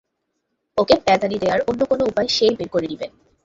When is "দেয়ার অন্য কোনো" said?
1.39-2.03